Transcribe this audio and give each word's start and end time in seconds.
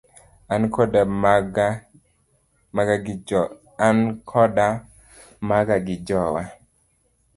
An 0.53 0.61
koda 0.73 1.01
maga 5.49 5.75
gi 5.85 5.95
jowa. 6.07 6.41